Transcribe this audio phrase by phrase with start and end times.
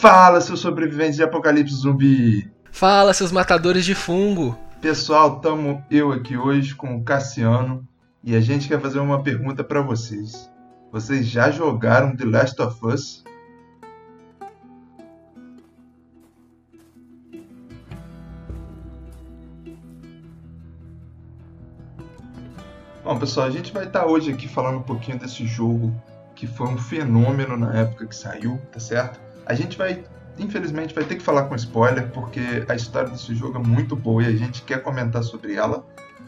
[0.00, 2.50] Fala, seus sobreviventes de apocalipse zumbi!
[2.72, 4.56] Fala, seus matadores de fungo!
[4.80, 7.86] Pessoal, tamo eu aqui hoje com o Cassiano
[8.24, 10.50] e a gente quer fazer uma pergunta para vocês.
[10.90, 13.24] Vocês já jogaram The Last of Us?
[23.04, 25.94] Bom, pessoal, a gente vai estar hoje aqui falando um pouquinho desse jogo
[26.34, 29.29] que foi um fenômeno na época que saiu, tá certo?
[29.50, 30.04] A gente vai,
[30.38, 34.22] infelizmente, vai ter que falar com spoiler, porque a história desse jogo é muito boa
[34.22, 35.84] e a gente quer comentar sobre ela.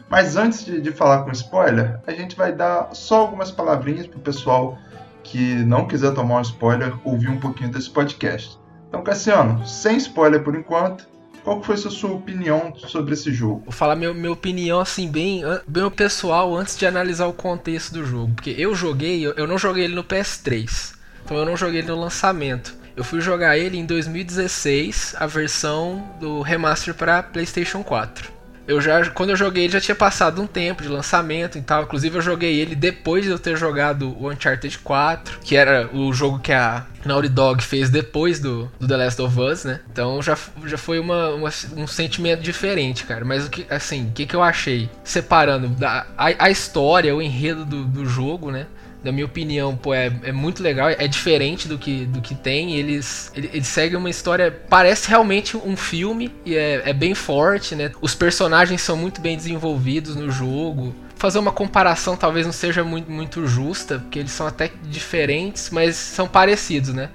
[0.09, 4.19] Mas antes de, de falar com spoiler, a gente vai dar só algumas palavrinhas pro
[4.19, 4.77] pessoal
[5.23, 8.59] que não quiser tomar um spoiler ouvir um pouquinho desse podcast.
[8.89, 11.07] Então, Cassiano, sem spoiler por enquanto,
[11.45, 13.61] qual foi a sua opinião sobre esse jogo?
[13.63, 18.05] Vou falar minha, minha opinião assim, bem, bem pessoal, antes de analisar o contexto do
[18.05, 18.33] jogo.
[18.35, 20.95] Porque eu joguei, eu, eu não joguei ele no PS3.
[21.23, 22.82] Então eu não joguei ele no lançamento.
[22.95, 28.33] Eu fui jogar ele em 2016, a versão do remaster para PlayStation 4
[28.67, 31.83] eu já quando eu joguei ele já tinha passado um tempo de lançamento e tal.
[31.83, 36.13] Inclusive eu joguei ele depois de eu ter jogado o Uncharted 4, que era o
[36.13, 39.81] jogo que a Naughty Dog fez depois do, do The Last of Us, né?
[39.91, 43.25] Então já, já foi uma, uma um sentimento diferente, cara.
[43.25, 44.89] Mas o que assim, o que, que eu achei?
[45.03, 48.67] Separando da, a, a história, o enredo do, do jogo, né?
[49.03, 52.75] Na minha opinião, pô, é, é muito legal, é diferente do que, do que tem.
[52.75, 57.91] Eles, eles seguem uma história, parece realmente um filme, e é, é bem forte, né?
[58.01, 60.95] Os personagens são muito bem desenvolvidos no jogo.
[61.17, 65.95] Fazer uma comparação talvez não seja muito, muito justa, porque eles são até diferentes, mas
[65.95, 67.09] são parecidos, né?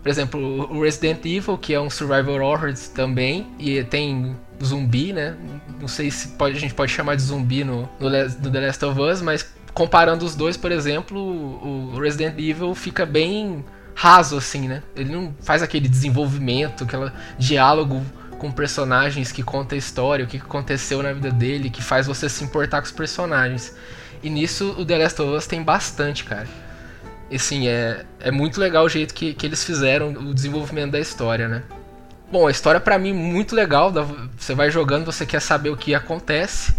[0.00, 5.36] Por exemplo, o Resident Evil, que é um survival horror também, e tem zumbi, né?
[5.80, 8.84] Não sei se pode, a gente pode chamar de zumbi no, no, no The Last
[8.84, 14.68] of Us, mas comparando os dois, por exemplo, o Resident Evil fica bem raso assim,
[14.68, 14.82] né?
[14.96, 18.02] Ele não faz aquele desenvolvimento, aquele diálogo
[18.38, 22.28] com personagens que conta a história, o que aconteceu na vida dele, que faz você
[22.28, 23.74] se importar com os personagens.
[24.22, 26.48] E nisso o The Last of Us tem bastante, cara.
[27.30, 31.00] E assim, é, é muito legal o jeito que, que eles fizeram o desenvolvimento da
[31.00, 31.62] história, né?
[32.30, 33.92] Bom, a história para mim muito legal,
[34.36, 36.74] você vai jogando, você quer saber o que acontece.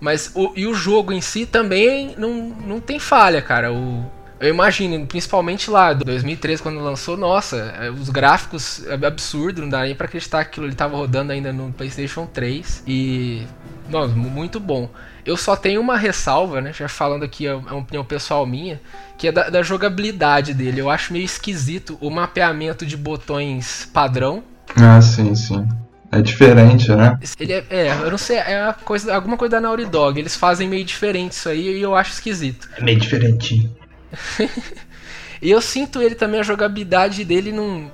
[0.00, 2.34] Mas o, e o jogo em si também não,
[2.66, 3.72] não tem falha, cara.
[3.72, 4.04] O,
[4.38, 9.82] eu imagino, principalmente lá, 2013, quando lançou, nossa, é, os gráficos é absurdo, não dá
[9.82, 12.82] nem pra acreditar que aquilo ele tava rodando ainda no PlayStation 3.
[12.86, 13.46] E.
[13.88, 14.90] Nossa, muito bom.
[15.24, 16.72] Eu só tenho uma ressalva, né?
[16.72, 18.80] Já falando aqui, é uma opinião pessoal minha,
[19.16, 20.80] que é da, da jogabilidade dele.
[20.80, 24.42] Eu acho meio esquisito o mapeamento de botões padrão.
[24.76, 25.66] Ah, sim, sim.
[26.10, 27.18] É diferente, né?
[27.38, 30.18] Ele é, é, eu não sei, é coisa, alguma coisa da Naughty Dog.
[30.18, 32.68] Eles fazem meio diferente isso aí e eu acho esquisito.
[32.76, 33.74] É meio diferentinho.
[35.42, 37.90] e eu sinto ele também, a jogabilidade dele não.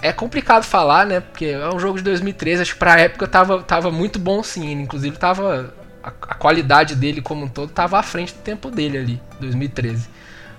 [0.00, 1.20] É complicado falar, né?
[1.20, 4.70] Porque é um jogo de 2013, acho que pra época tava, tava muito bom sim.
[4.72, 5.74] Inclusive tava.
[6.02, 10.08] A, a qualidade dele como um todo tava à frente do tempo dele ali, 2013.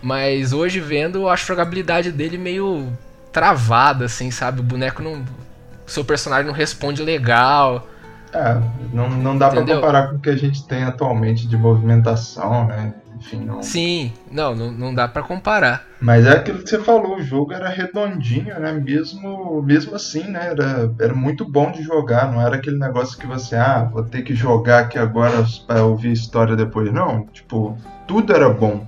[0.01, 2.87] Mas hoje vendo, eu acho a jogabilidade dele meio
[3.31, 4.61] travada, assim, sabe?
[4.61, 5.25] O boneco não
[5.85, 7.87] seu personagem não responde legal.
[8.33, 8.57] É,
[8.91, 12.93] não, não dá para comparar com o que a gente tem atualmente de movimentação, né?
[13.15, 13.63] Enfim, não...
[13.63, 15.85] Sim, não, não, não dá para comparar.
[16.01, 18.73] Mas é aquilo que você falou, o jogo era redondinho, né?
[18.73, 20.47] Mesmo, mesmo assim, né?
[20.47, 24.23] Era, era muito bom de jogar, não era aquele negócio que você, ah, vou ter
[24.23, 26.91] que jogar aqui agora para ouvir a história depois.
[26.91, 28.85] Não, tipo, tudo era bom.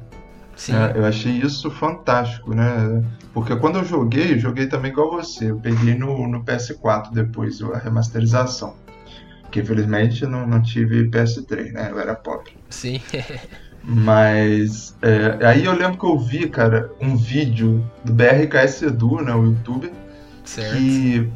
[0.70, 3.04] É, eu achei isso fantástico, né?
[3.34, 5.52] Porque quando eu joguei, eu joguei também igual você.
[5.52, 8.76] Eu peguei no, no PS4 depois a remasterização.
[9.52, 11.90] Que infelizmente não, não tive PS3, né?
[11.92, 12.54] Eu era pobre.
[12.70, 13.02] Sim.
[13.84, 19.36] Mas é, aí eu lembro que eu vi, cara, um vídeo do BRKS Edu, né?
[19.36, 19.92] O youtuber.
[20.44, 20.78] Certo.
[20.78, 21.32] Que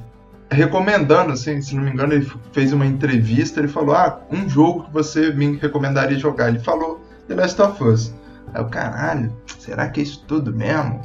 [0.52, 4.86] recomendando, assim, se não me engano, ele fez uma entrevista, ele falou, ah, um jogo
[4.86, 6.50] que você me recomendaria jogar.
[6.50, 8.14] Ele falou The Last of Us.
[8.54, 11.02] Aí o caralho, será que é isso tudo mesmo?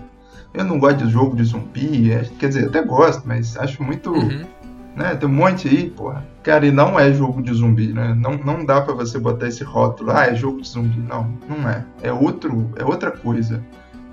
[0.53, 4.13] Eu não gosto de jogo de zumbi, é, quer dizer, até gosto, mas acho muito.
[4.13, 4.45] Uhum.
[4.95, 6.25] Né, tem um monte aí, porra.
[6.45, 8.15] Cara, e não é jogo de zumbi, né?
[8.17, 11.01] Não, não dá para você botar esse rótulo, ah, é jogo de zumbi.
[11.01, 11.85] Não, não é.
[12.01, 13.61] É, outro, é outra coisa.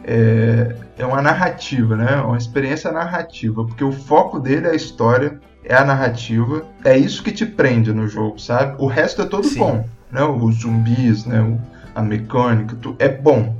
[0.04, 2.16] É, é uma narrativa, né?
[2.22, 7.22] Uma experiência narrativa, porque o foco dele é a história, é a narrativa, é isso
[7.22, 8.76] que te prende no jogo, sabe?
[8.80, 9.60] O resto é todo Sim.
[9.60, 10.24] bom, né?
[10.24, 11.42] Os zumbis, né?
[11.42, 11.60] O,
[11.96, 13.56] a mecânica, tu, é bom.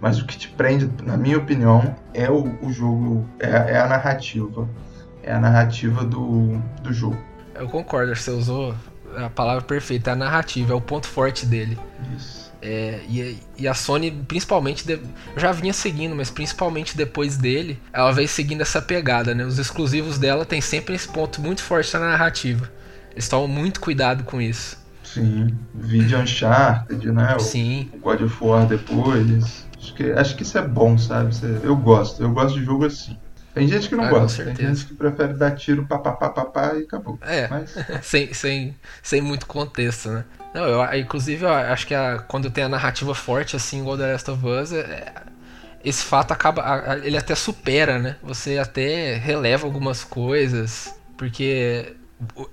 [0.00, 3.86] Mas o que te prende, na minha opinião, é o, o jogo, é, é, a
[3.86, 4.68] narrativa.
[5.22, 7.18] É a narrativa do, do jogo.
[7.54, 8.74] Eu concordo, você usou
[9.16, 11.78] a palavra perfeita, a narrativa, é o ponto forte dele.
[12.14, 12.46] Isso.
[12.60, 15.00] É, e, e, a Sony, principalmente, de, eu
[15.36, 19.44] já vinha seguindo, mas principalmente depois dele, ela veio seguindo essa pegada, né?
[19.44, 22.70] Os exclusivos dela tem sempre esse ponto muito forte na narrativa.
[23.12, 24.78] Eles tomam muito cuidado com isso.
[25.20, 27.38] Sim, vídeo Uncharted, né?
[27.38, 27.90] Sim.
[27.94, 29.66] O God of War depois.
[29.78, 31.30] Acho que, acho que isso é bom, sabe?
[31.62, 33.16] Eu gosto, eu gosto de jogo assim.
[33.54, 36.28] Tem gente que não ah, gosta, tem gente que prefere dar tiro pá, pá, pá,
[36.28, 37.18] pá, pá e acabou.
[37.22, 37.74] É, Mas...
[38.04, 40.24] sem, sem, sem muito contexto, né?
[40.52, 44.12] Não, eu, inclusive, eu acho que a, quando tem a narrativa forte, assim, igual The
[44.12, 45.10] Last of Us, é,
[45.82, 46.98] esse fato acaba.
[47.02, 48.16] Ele até supera, né?
[48.22, 51.96] Você até releva algumas coisas, porque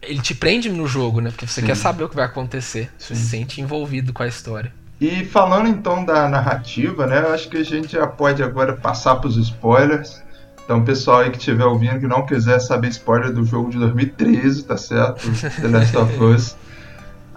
[0.01, 1.29] ele te prende no jogo, né?
[1.29, 1.67] Porque você Sim.
[1.67, 2.89] quer saber o que vai acontecer.
[2.97, 4.73] Você se sente envolvido com a história.
[4.99, 7.19] E falando então da narrativa, né?
[7.19, 10.21] Eu acho que a gente já pode agora passar para os spoilers.
[10.63, 14.63] Então, pessoal aí que estiver ouvindo que não quiser saber spoiler do jogo de 2013,
[14.63, 15.29] tá certo?
[15.61, 16.55] The Last of Us.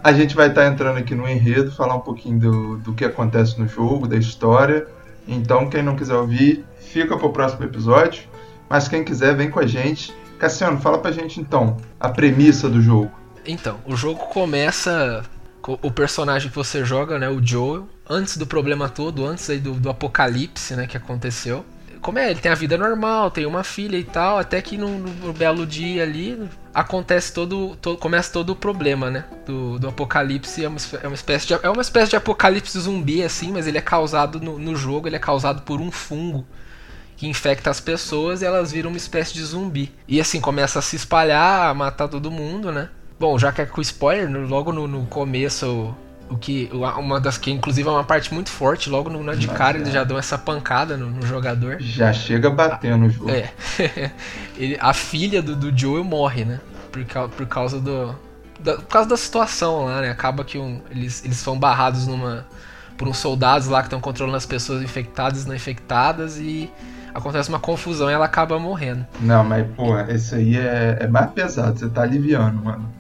[0.02, 3.04] A gente vai estar tá entrando aqui no enredo, falar um pouquinho do, do que
[3.04, 4.86] acontece no jogo, da história.
[5.26, 8.22] Então, quem não quiser ouvir, fica pro próximo episódio.
[8.68, 10.14] Mas quem quiser, vem com a gente.
[10.36, 13.10] Cassiano, fala pra gente então a premissa do jogo.
[13.46, 15.24] Então, o jogo começa
[15.62, 19.58] com o personagem que você joga, né, o Joel, antes do problema todo, antes aí
[19.58, 21.64] do, do apocalipse, né, que aconteceu
[22.06, 24.96] como é, ele tem a vida normal, tem uma filha e tal, até que no,
[24.96, 29.24] no belo dia ali acontece todo, todo, começa todo o problema, né?
[29.44, 33.24] Do, do apocalipse é uma, é uma, espécie de é uma espécie de apocalipse zumbi
[33.24, 36.46] assim, mas ele é causado no, no jogo, ele é causado por um fungo
[37.16, 39.92] que infecta as pessoas e elas viram uma espécie de zumbi.
[40.06, 42.90] E assim começa a se espalhar, a matar todo mundo, né?
[43.18, 45.94] Bom, já que é com spoiler, logo no, no começo
[46.28, 49.78] o que uma das que inclusive é uma parte muito forte logo no, de cara
[49.78, 51.78] eles já dão essa pancada no, no jogador.
[51.80, 53.30] Já chega batendo o jogo.
[53.30, 53.50] É.
[54.58, 56.60] Ele, a filha do, do Joel morre né?
[56.90, 58.14] Por, por causa do
[58.58, 60.10] da, por causa da situação lá né?
[60.10, 62.46] Acaba que um, eles eles são barrados numa
[62.98, 66.70] por uns soldados lá que estão controlando as pessoas infectadas e não infectadas e
[67.16, 71.30] acontece uma confusão e ela acaba morrendo não mas pô esse aí é, é mais
[71.30, 72.96] pesado você tá aliviando mano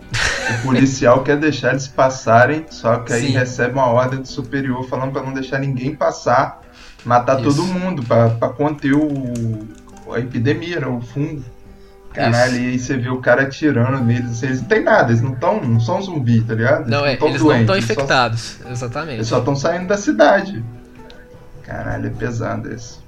[0.50, 3.32] o policial quer deixar eles passarem, só que aí Sim.
[3.32, 6.60] recebe uma ordem do superior falando para não deixar ninguém passar,
[7.04, 7.50] matar Isso.
[7.50, 9.66] todo mundo, para conter o,
[10.12, 11.42] a epidemia, né, o fungo.
[12.12, 12.62] Caralho, Isso.
[12.62, 15.32] e aí você vê o cara atirando neles, assim, eles não tem nada, eles não
[15.32, 16.88] estão, não são zumbi, tá ligado?
[16.88, 19.14] Não, eles é, eles doentes, não estão infectados, só, exatamente.
[19.16, 20.64] Eles só estão saindo da cidade.
[21.62, 23.04] Caralho, é pesado isso.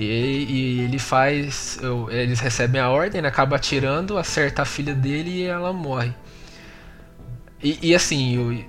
[0.00, 1.78] E, e, ele faz.
[2.08, 6.14] Eles recebem a ordem, acaba atirando, acerta a filha dele e ela morre.
[7.62, 8.64] E, e assim, eu,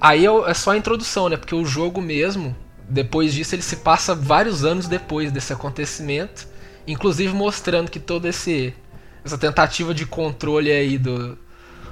[0.00, 1.36] aí é, é só a introdução, né?
[1.36, 2.56] Porque o jogo mesmo,
[2.88, 6.48] depois disso, ele se passa vários anos depois desse acontecimento.
[6.84, 8.74] Inclusive mostrando que toda esse,
[9.24, 11.38] essa tentativa de controle aí do,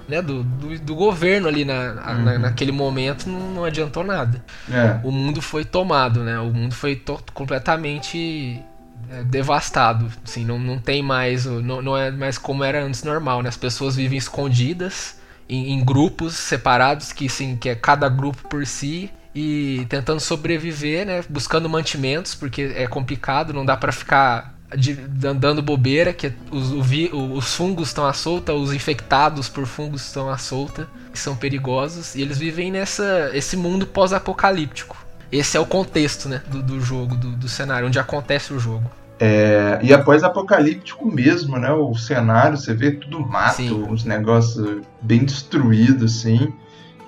[0.09, 2.25] né, do, do, do, governo ali na, uhum.
[2.25, 4.45] na, naquele momento não, não adiantou nada.
[4.71, 5.01] É.
[5.03, 6.39] O mundo foi tomado, né?
[6.39, 7.03] O mundo foi
[7.33, 8.63] completamente
[9.11, 10.11] é, devastado.
[10.25, 11.47] Assim, não, não tem mais.
[11.47, 13.49] Não, não é mais como era antes normal, né?
[13.49, 15.19] As pessoas vivem escondidas
[15.49, 21.07] em, em grupos separados, que, assim, que é cada grupo por si e tentando sobreviver,
[21.07, 21.25] né?
[21.29, 27.55] Buscando mantimentos, porque é complicado, não dá para ficar de, dando bobeira, que os, os
[27.55, 32.23] fungos estão à solta, os infectados por fungos estão à solta, que são perigosos, e
[32.23, 34.97] eles vivem nessa esse mundo pós-apocalíptico.
[35.31, 38.91] Esse é o contexto né, do, do jogo, do, do cenário, onde acontece o jogo.
[39.19, 41.71] É, e após apocalíptico mesmo, né?
[41.73, 43.83] O cenário, você vê tudo mato, Sim.
[43.89, 46.53] uns negócios bem destruídos, assim.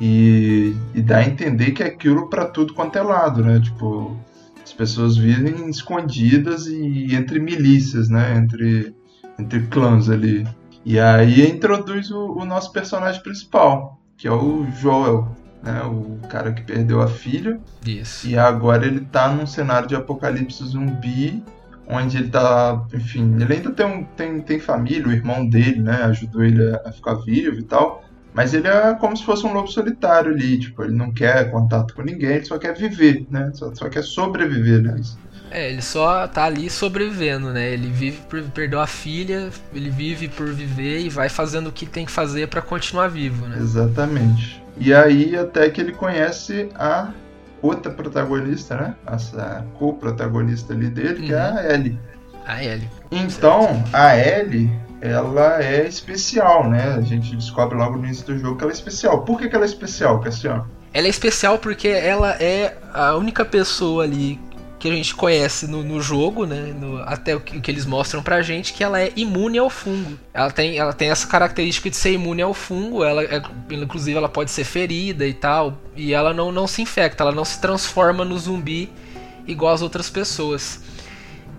[0.01, 3.61] E, e dá a entender que é aquilo para tudo quanto é lado, né?
[3.61, 4.17] Tipo,
[4.67, 8.37] as pessoas vivem escondidas e entre milícias, né?
[8.37, 8.93] Entre,
[9.39, 10.45] entre clãs ali.
[10.85, 15.29] E aí introduz o, o nosso personagem principal, que é o Joel,
[15.63, 15.83] né?
[15.85, 17.61] O cara que perdeu a filha.
[17.87, 18.27] Isso.
[18.27, 21.45] E agora ele tá num cenário de apocalipse zumbi,
[21.89, 26.03] onde ele tá, enfim, ele ainda tem, um, tem, tem família, o irmão dele, né?
[26.07, 28.03] Ajudou ele a, a ficar vivo e tal.
[28.37, 31.95] Mas ele é como se fosse um lobo solitário ali, tipo, ele não quer contato
[31.95, 33.51] com ninguém, ele só quer viver, né?
[33.55, 35.01] Só, só quer sobreviver, né?
[35.51, 37.71] É, ele só tá ali sobrevivendo, né?
[37.71, 41.87] Ele vive por perder a filha, ele vive por viver e vai fazendo o que
[41.87, 43.57] tem que fazer para continuar vivo, né?
[43.59, 44.63] Exatamente.
[44.77, 47.13] E aí até que ele conhece a
[47.63, 48.95] outra protagonista, né?
[49.07, 51.27] Essa co-protagonista ali dele, uhum.
[51.27, 51.71] que é a uhum.
[51.71, 51.99] Ellie.
[52.45, 52.91] A Ellie.
[53.11, 53.95] Então, certo.
[53.95, 56.95] a Ellie ela é especial, né?
[56.97, 59.23] A gente descobre logo no início do jogo que ela é especial.
[59.23, 60.67] Por que, que ela é especial, Cassiano?
[60.93, 64.41] Ela é especial porque ela é a única pessoa ali
[64.79, 66.75] que a gente conhece no, no jogo, né?
[66.79, 70.19] No, até o que, que, eles mostram pra gente, que ela é imune ao fungo.
[70.33, 74.29] Ela tem, ela tem essa característica de ser imune ao fungo, ela é, inclusive ela
[74.29, 78.25] pode ser ferida e tal, e ela não, não se infecta, ela não se transforma
[78.25, 78.91] no zumbi
[79.47, 80.81] igual as outras pessoas.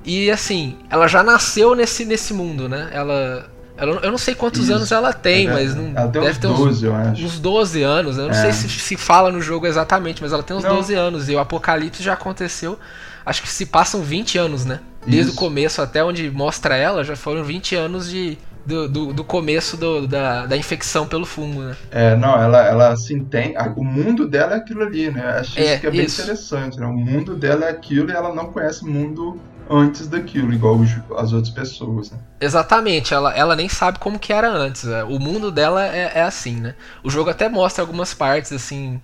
[0.07, 2.89] E assim, ela já nasceu nesse, nesse mundo, né?
[2.93, 3.45] Ela
[3.77, 4.73] ela, eu não sei quantos Isso.
[4.73, 7.25] anos ela tem, mas não, ela tem deve uns ter 12, uns, eu acho.
[7.25, 8.17] uns 12 anos.
[8.17, 8.33] Eu não é.
[8.33, 10.77] sei se se fala no jogo exatamente, mas ela tem uns não.
[10.77, 11.29] 12 anos.
[11.29, 12.79] E o apocalipse já aconteceu.
[13.27, 14.79] Acho que se passam 20 anos, né?
[15.05, 15.37] Desde Isso.
[15.37, 19.75] o começo até onde mostra ela, já foram 20 anos de, do, do, do, começo
[19.75, 21.75] do, da, da infecção pelo fungo, né?
[21.91, 23.55] É, não, ela, ela se entende.
[23.75, 25.39] O mundo dela é aquilo ali, né?
[25.39, 26.21] Acho é, isso que é bem isso.
[26.21, 26.85] interessante, né?
[26.85, 29.37] O mundo dela é aquilo e ela não conhece o mundo
[29.69, 30.79] antes daquilo, igual
[31.17, 32.19] as outras pessoas, né?
[32.39, 34.85] Exatamente, ela, ela nem sabe como que era antes.
[34.85, 35.03] Né?
[35.03, 36.75] O mundo dela é, é assim, né?
[37.03, 39.01] O jogo até mostra algumas partes, assim,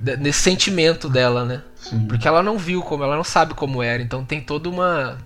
[0.00, 1.62] nesse sentimento dela, né?
[1.76, 2.06] Sim.
[2.06, 5.18] Porque ela não viu como, ela não sabe como era, então tem toda uma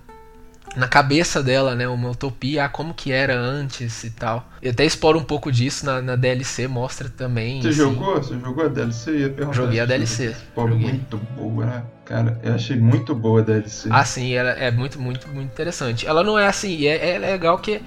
[0.77, 4.49] na cabeça dela, né, uma utopia, ah, como que era antes e tal.
[4.63, 7.61] E até explora um pouco disso na, na DLC, mostra também.
[7.63, 8.15] Você assim, jogou?
[8.17, 9.11] Você jogou a DLC?
[9.11, 10.37] Eu ia Joguei a DLC.
[10.55, 10.89] Pô, joguei.
[10.89, 11.83] muito boa, né?
[12.05, 13.89] Cara, eu achei muito boa a DLC.
[13.91, 16.07] Ah, sim, ela é muito, muito, muito interessante.
[16.07, 17.81] Ela não é assim, é, é legal que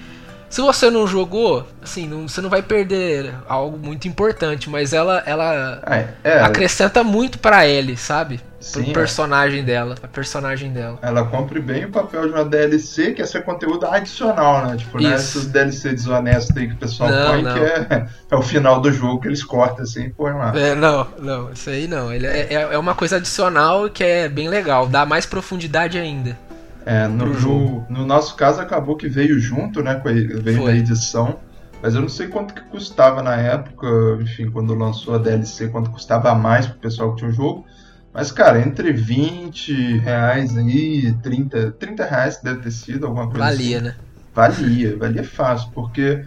[0.51, 5.23] se você não jogou, assim, não, você não vai perder algo muito importante, mas ela
[5.25, 8.41] ela é, é, acrescenta muito para Ellie, sabe?
[8.59, 8.93] Sim, pro é.
[8.93, 9.63] personagem é.
[9.63, 10.99] dela, a personagem dela.
[11.01, 14.75] Ela cumpre bem o papel de uma DLC, que é ser conteúdo adicional, né?
[14.75, 17.53] Tipo, não é esses DLC desonestos aí que o pessoal não, põe, não.
[17.53, 20.51] que é, é o final do jogo que eles cortam assim e põem lá.
[20.55, 22.13] É, não, não, isso aí não.
[22.13, 26.37] Ele é, é, é uma coisa adicional que é bem legal, dá mais profundidade ainda.
[26.85, 30.01] É, no, no, no, nosso caso acabou que veio junto, né?
[30.03, 30.73] Veio Foi.
[30.73, 31.39] na edição.
[31.81, 33.87] Mas eu não sei quanto que custava na época,
[34.21, 37.65] enfim, quando lançou a DLC, quanto custava mais pro pessoal que tinha o jogo.
[38.13, 43.77] Mas, cara, entre 20 reais e 30, 30 reais deve ter sido alguma coisa Valia,
[43.77, 43.85] assim.
[43.85, 43.95] né?
[44.33, 46.23] Valia, valia fácil, porque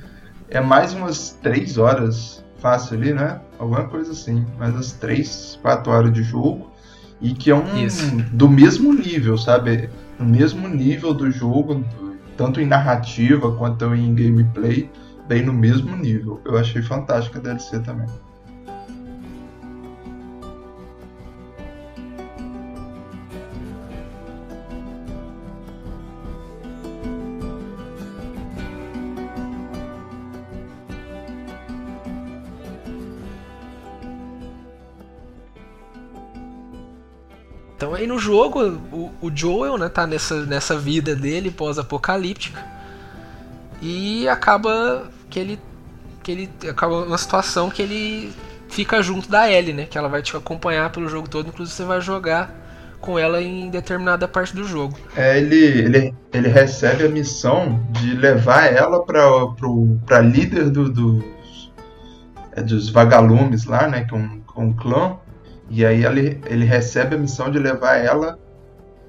[0.50, 3.40] é mais umas 3 horas fácil ali, né?
[3.58, 4.44] Alguma coisa assim.
[4.58, 6.72] Mais umas 3, 4 horas de jogo.
[7.20, 8.16] E que é um Isso.
[8.32, 9.88] do mesmo nível, sabe?
[10.18, 11.84] No mesmo nível do jogo,
[12.36, 14.90] tanto em narrativa quanto em gameplay,
[15.28, 16.40] bem no mesmo nível.
[16.44, 18.08] Eu achei fantástica a DLC também.
[37.84, 38.80] Então aí no jogo,
[39.20, 42.64] o, Joel, né, tá nessa, nessa vida dele pós-apocalíptica.
[43.80, 45.60] E acaba que ele.
[46.22, 46.50] que ele.
[46.68, 48.32] acaba uma situação que ele
[48.68, 49.86] fica junto da Ellie, né?
[49.86, 52.62] Que ela vai te acompanhar pelo jogo todo, inclusive você vai jogar
[53.00, 54.96] com ela em determinada parte do jogo.
[55.14, 61.72] É, ele, ele, ele recebe a missão de levar ela para líder do, dos,
[62.52, 64.04] é, dos vagalumes lá, né?
[64.04, 65.18] Que é um, um clã
[65.68, 68.38] e aí ele, ele recebe a missão de levar ela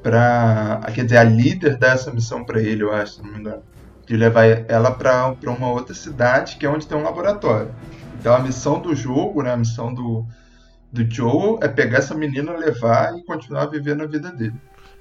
[0.06, 0.82] para.
[0.94, 3.64] Quer dizer, a líder dá essa missão para ele, eu acho, se não me engano.
[4.06, 7.74] De levar ela para uma outra cidade que é onde tem um laboratório.
[8.20, 10.24] Então a missão do jogo, né, a missão do,
[10.92, 14.54] do Joel é pegar essa menina, levar e continuar vivendo a vida dele.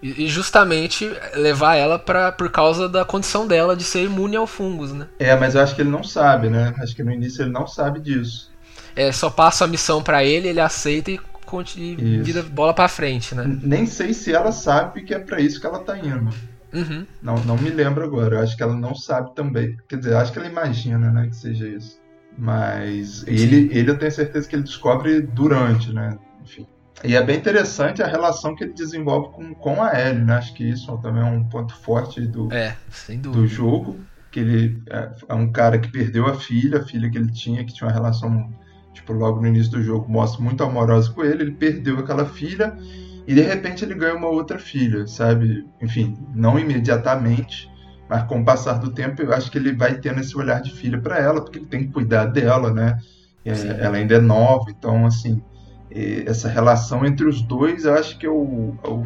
[0.02, 4.92] E justamente levar ela pra, por causa da condição dela de ser imune ao fungos,
[4.92, 5.06] né?
[5.18, 6.74] É, mas eu acho que ele não sabe, né?
[6.78, 8.50] Acho que no início ele não sabe disso.
[8.96, 11.18] É, só passa a missão para ele, ele aceita e
[11.62, 13.44] e vida bola para frente, né?
[13.62, 16.30] Nem sei se ela sabe que é para isso que ela tá indo.
[16.72, 17.06] Uhum.
[17.22, 18.36] Não, não me lembro agora.
[18.36, 19.76] Eu acho que ela não sabe também.
[19.88, 22.00] Quer dizer, acho que ela imagina, né, que seja isso.
[22.36, 26.18] Mas ele, ele eu tenho certeza que ele descobre durante, né?
[26.42, 26.66] Enfim.
[27.04, 30.34] E é bem interessante a relação que ele desenvolve com, com a Ellie, né?
[30.34, 32.76] Acho que isso também é um ponto forte do, é,
[33.20, 34.00] do jogo.
[34.32, 37.64] Que ele é, é um cara que perdeu a filha, a filha que ele tinha,
[37.64, 38.52] que tinha uma relação
[38.94, 42.74] tipo, logo no início do jogo, mostra muito amorosa com ele, ele perdeu aquela filha
[43.26, 45.66] e de repente ele ganha uma outra filha, sabe?
[45.82, 47.70] Enfim, não imediatamente,
[48.08, 50.72] mas com o passar do tempo eu acho que ele vai tendo esse olhar de
[50.72, 52.98] filha para ela, porque ele tem que cuidar dela, né?
[53.44, 55.42] É, ela ainda é nova, então assim,
[56.26, 59.04] essa relação entre os dois, eu acho que é o, é o,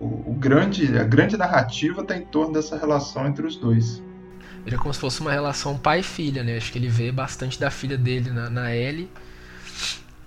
[0.00, 4.02] o, o grande, a grande narrativa está em torno dessa relação entre os dois.
[4.64, 6.56] Ele é como se fosse uma relação pai-filha, né?
[6.56, 9.10] Acho que ele vê bastante da filha dele na, na Ellie.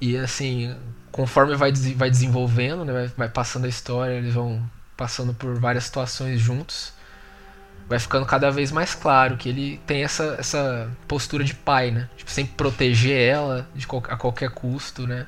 [0.02, 0.76] E assim,
[1.12, 2.94] conforme vai, vai desenvolvendo, né?
[2.94, 4.62] Vai, vai passando a história, eles vão
[4.98, 6.94] passando por várias situações juntos.
[7.88, 12.10] Vai ficando cada vez mais claro que ele tem essa, essa postura de pai, né?
[12.18, 15.28] Tipo, sempre proteger ela de, a qualquer custo, né?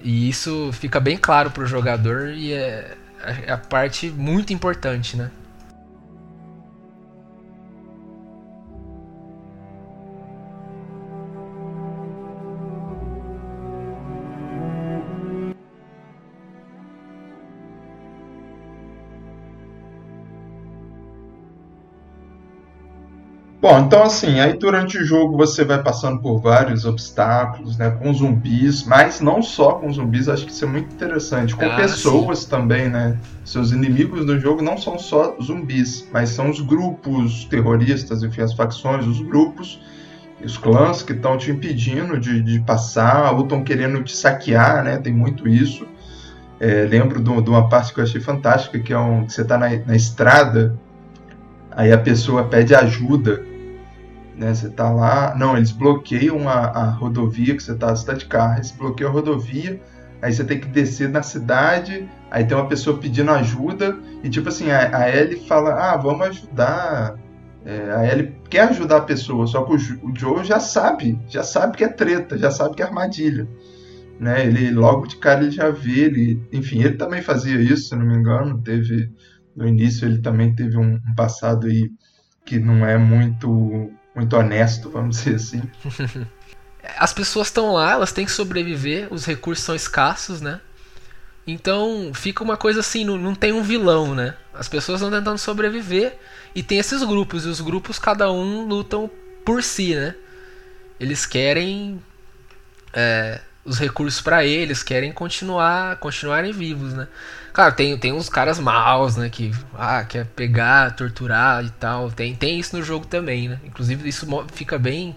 [0.00, 2.96] E isso fica bem claro pro jogador e é,
[3.46, 5.30] é a parte muito importante, né?
[23.62, 28.12] Bom, então assim, aí durante o jogo você vai passando por vários obstáculos, né, com
[28.12, 32.40] zumbis, mas não só com zumbis, acho que isso é muito interessante, com ah, pessoas
[32.40, 32.50] sim.
[32.50, 33.16] também, né?
[33.44, 38.52] Seus inimigos do jogo não são só zumbis, mas são os grupos terroristas, enfim, as
[38.52, 39.80] facções, os grupos,
[40.44, 44.98] os clãs que estão te impedindo de, de passar ou estão querendo te saquear, né?
[44.98, 45.86] Tem muito isso.
[46.58, 49.42] É, lembro de, de, uma parte que eu achei fantástica, que é um que você
[49.42, 50.76] está na, na estrada,
[51.70, 53.51] aí a pessoa pede ajuda
[54.36, 54.54] né?
[54.54, 58.26] Você tá lá, não, eles bloqueiam a, a rodovia que você tá, você tá de
[58.26, 59.80] carro, eles bloqueiam a rodovia,
[60.20, 64.48] aí você tem que descer na cidade, aí tem uma pessoa pedindo ajuda, e tipo
[64.48, 67.16] assim, a, a Ellie fala, ah, vamos ajudar.
[67.64, 71.42] É, a Ellie quer ajudar a pessoa, só que o, o Joe já sabe, já
[71.42, 73.46] sabe que é treta, já sabe que é armadilha.
[74.18, 74.46] Né?
[74.46, 78.06] Ele logo de cara ele já vê, ele, enfim, ele também fazia isso, se não
[78.06, 79.10] me engano, teve
[79.54, 81.90] no início ele também teve um, um passado aí
[82.44, 85.62] que não é muito muito honesto, vamos dizer assim.
[86.98, 90.60] As pessoas estão lá, elas têm que sobreviver, os recursos são escassos, né?
[91.46, 94.34] Então fica uma coisa assim, não, não tem um vilão, né?
[94.52, 96.18] As pessoas estão tentando sobreviver
[96.56, 99.08] e tem esses grupos, e os grupos cada um lutam
[99.44, 100.16] por si, né?
[100.98, 102.02] Eles querem
[102.92, 107.06] é, os recursos para eles, querem continuar, continuarem vivos, né?
[107.52, 109.28] Claro, tem, tem uns caras maus, né?
[109.28, 112.10] Que ah, quer pegar, torturar e tal.
[112.10, 113.60] Tem, tem isso no jogo também, né?
[113.64, 115.14] Inclusive, isso fica bem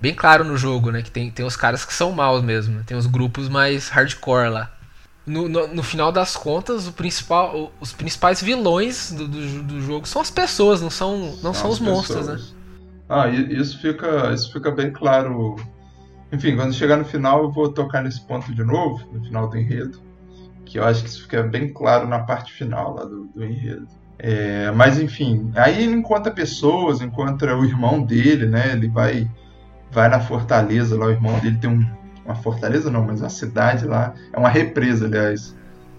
[0.00, 1.02] bem claro no jogo, né?
[1.02, 2.76] Que tem, tem os caras que são maus mesmo.
[2.76, 2.82] Né?
[2.86, 4.72] Tem os grupos mais hardcore lá.
[5.26, 10.06] No, no, no, final das contas, o principal, os principais vilões do, do, do, jogo
[10.06, 12.40] são as pessoas, não são, não são os monstros, né?
[13.08, 15.56] Ah, isso fica, isso fica bem claro.
[16.30, 19.58] Enfim, quando chegar no final, eu vou tocar nesse ponto de novo, no final do
[19.58, 20.05] enredo
[20.66, 23.86] que eu acho que isso fica bem claro na parte final lá do, do enredo.
[24.18, 28.72] É, mas enfim, aí ele encontra pessoas, encontra o irmão dele, né?
[28.72, 29.30] Ele vai,
[29.90, 31.86] vai na fortaleza lá, o irmão dele tem um,
[32.24, 35.54] uma fortaleza não, mas uma cidade lá, é uma represa, aliás.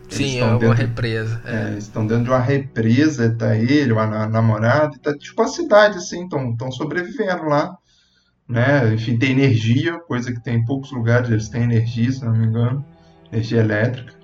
[0.10, 1.42] Sim, é uma dentro, represa.
[1.46, 1.74] É.
[1.74, 6.24] É, estão dentro de uma represa, tá ele, uma namorada, tá tipo a cidade, assim,
[6.24, 7.78] estão sobrevivendo lá.
[8.48, 8.94] Né?
[8.94, 12.46] Enfim, tem energia, coisa que tem em poucos lugares, eles têm energia, se não me
[12.46, 12.84] engano,
[13.32, 14.17] energia elétrica.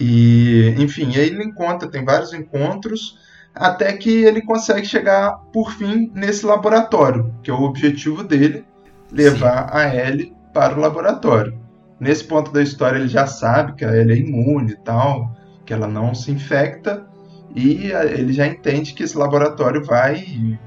[0.00, 3.18] E, enfim, aí ele encontra, tem vários encontros,
[3.54, 8.64] até que ele consegue chegar, por fim, nesse laboratório, que é o objetivo dele,
[9.12, 9.74] levar Sim.
[9.74, 11.58] a Ellie para o laboratório.
[11.98, 15.36] Nesse ponto da história ele já sabe que a Ellie é imune e tal,
[15.66, 17.06] que ela não se infecta,
[17.54, 20.24] e ele já entende que esse laboratório vai,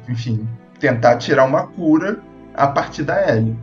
[0.08, 0.48] enfim,
[0.80, 2.22] tentar tirar uma cura
[2.54, 3.58] a partir da Ellie.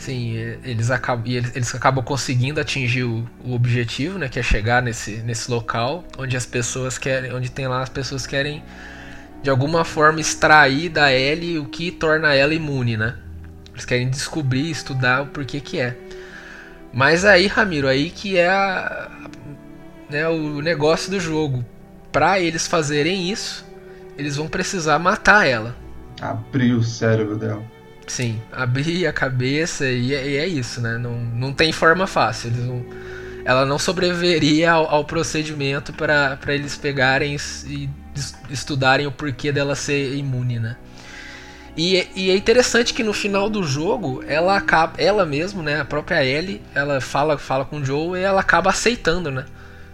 [0.00, 0.34] Sim,
[0.64, 4.30] eles acabam, eles, eles acabam conseguindo atingir o, o, objetivo, né?
[4.30, 7.34] Que é chegar nesse, nesse local onde as pessoas querem.
[7.34, 8.64] Onde tem lá as pessoas querem
[9.42, 13.14] de alguma forma extrair da Ellie o que torna ela imune, né?
[13.74, 15.94] Eles querem descobrir, estudar o porquê que é.
[16.94, 19.10] Mas aí, Ramiro, aí que é a,
[20.08, 21.62] né, o negócio do jogo.
[22.10, 23.66] Para eles fazerem isso,
[24.16, 25.76] eles vão precisar matar ela.
[26.22, 27.62] Abrir o cérebro dela.
[28.10, 30.98] Sim, abrir a cabeça e é, e é, isso, né?
[30.98, 32.50] Não, não tem forma fácil.
[32.50, 32.84] Não,
[33.44, 37.36] ela não sobreviveria ao, ao procedimento para eles pegarem
[37.68, 37.88] e
[38.50, 40.76] estudarem o porquê dela ser imune, né?
[41.76, 45.84] E, e, é interessante que no final do jogo ela acaba, ela mesmo, né, a
[45.84, 49.46] própria Ellie, ela fala, fala com o Joe e ela acaba aceitando, né?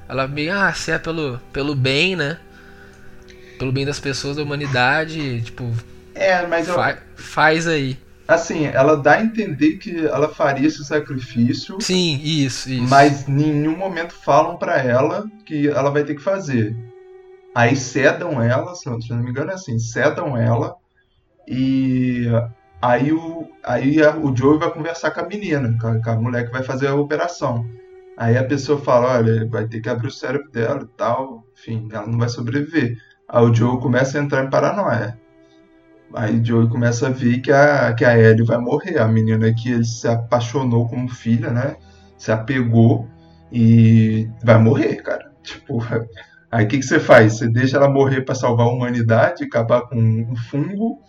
[0.08, 2.38] Ela bem, ah, se é pelo, pelo bem, né?
[3.58, 5.70] Pelo bem das pessoas da humanidade, tipo,
[6.16, 6.74] é, mas eu...
[6.74, 7.98] Fa faz aí.
[8.28, 11.80] Assim, ela dá a entender que ela faria esse sacrifício.
[11.80, 12.82] Sim, isso, isso.
[12.88, 16.76] Mas em nenhum momento falam para ela que ela vai ter que fazer.
[17.54, 20.76] Aí cedam ela, se não me engano é assim, cedam ela
[21.46, 22.26] e
[22.82, 26.16] aí o, aí a, o Joe vai conversar com a menina, com a, com a
[26.16, 27.64] mulher que vai fazer a operação.
[28.16, 31.88] Aí a pessoa fala, olha, vai ter que abrir o cérebro dela e tal, enfim,
[31.92, 32.96] ela não vai sobreviver.
[33.28, 35.18] Aí o Joe começa a entrar em paranoia.
[36.14, 38.98] Aí Joey começa a ver que a, que a Ellie vai morrer.
[38.98, 41.76] A menina que ele se apaixonou como filha, né?
[42.16, 43.08] Se apegou
[43.52, 45.30] e vai morrer, cara.
[45.42, 45.84] Tipo,
[46.50, 47.34] aí o que, que você faz?
[47.34, 51.00] Você deixa ela morrer para salvar a humanidade, acabar com um fungo,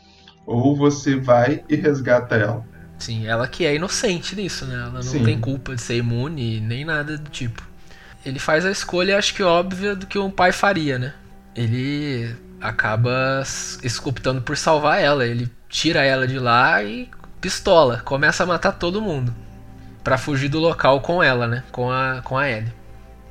[0.45, 2.65] ou você vai e resgata ela?
[2.97, 4.75] Sim, ela que é inocente nisso, né?
[4.75, 5.23] Ela não Sim.
[5.23, 7.61] tem culpa de ser imune nem nada do tipo.
[8.25, 11.13] Ele faz a escolha, acho que óbvia, do que um pai faria, né?
[11.55, 13.43] Ele acaba
[14.05, 15.25] optando por salvar ela.
[15.25, 19.33] Ele tira ela de lá e pistola, começa a matar todo mundo
[20.03, 21.63] para fugir do local com ela, né?
[21.71, 22.73] Com a, com a Ellie.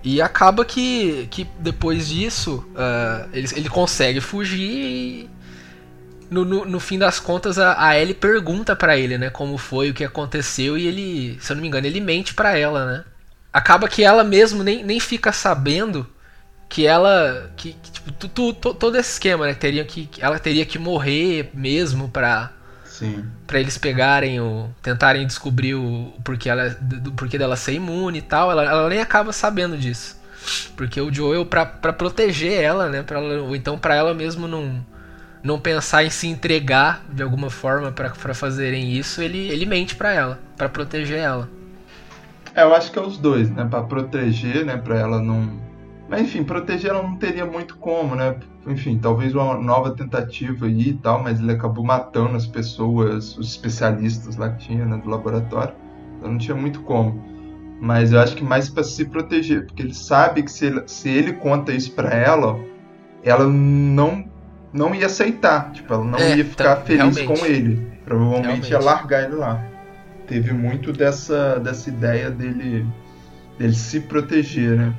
[0.05, 5.31] E acaba que, que depois disso uh, ele, ele consegue fugir e
[6.31, 9.31] no, no, no, fim das contas a, a Ellie pergunta para ele, né?
[9.31, 12.57] Como foi, o que aconteceu e ele, se eu não me engano, ele mente para
[12.57, 13.05] ela, né?
[13.53, 16.07] Acaba que ela mesmo nem, nem fica sabendo
[16.69, 20.39] que ela que, que tipo, tu, tu, tu, todo esse esquema né teria que ela
[20.39, 22.53] teria que morrer mesmo para
[23.47, 28.19] para eles pegarem o tentarem descobrir o, o porquê ela do porquê dela ser imune
[28.19, 30.17] e tal ela, ela nem acaba sabendo disso.
[30.77, 34.85] Porque o Joel para proteger ela né para ou então para ela mesmo não
[35.43, 40.13] não pensar em se entregar de alguma forma para fazerem isso ele ele mente para
[40.13, 41.49] ela para proteger ela.
[42.55, 45.66] É, eu acho que é os dois né para proteger né para ela não
[46.09, 48.37] mas enfim, proteger ela não teria muito como, né?
[48.67, 53.51] Enfim, talvez uma nova tentativa aí e tal, mas ele acabou matando as pessoas, os
[53.51, 55.75] especialistas lá que tinha né, do laboratório.
[56.19, 57.25] Então não tinha muito como.
[57.81, 61.09] Mas eu acho que mais para se proteger, porque ele sabe que se ele, se
[61.09, 62.59] ele conta isso para ela,
[63.23, 64.25] ela não
[64.73, 67.41] não ia aceitar, tipo, ela não é, ia ficar tá, feliz realmente.
[67.41, 67.93] com ele.
[68.05, 68.71] Provavelmente realmente.
[68.71, 69.65] ia largar ele lá.
[70.27, 72.87] Teve muito dessa dessa ideia dele
[73.59, 74.95] dele se proteger, né?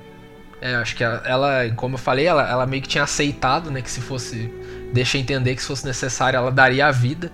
[0.61, 3.81] É, acho que ela, ela, como eu falei, ela, ela meio que tinha aceitado, né,
[3.81, 4.51] que se fosse,
[4.91, 7.31] deixa entender que se fosse necessário, ela daria a vida.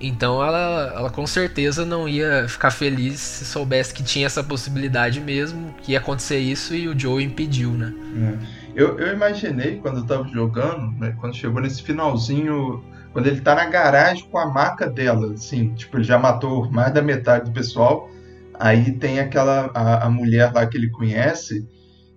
[0.00, 5.20] Então ela, ela com certeza não ia ficar feliz se soubesse que tinha essa possibilidade
[5.20, 7.94] mesmo, que ia acontecer isso e o Joe impediu, né?
[8.16, 8.64] É.
[8.74, 13.54] Eu, eu imaginei quando eu tava jogando, né, quando chegou nesse finalzinho, quando ele tá
[13.54, 17.52] na garagem com a maca dela, assim, tipo, ele já matou mais da metade do
[17.52, 18.10] pessoal.
[18.58, 21.66] Aí tem aquela a, a mulher lá que ele conhece,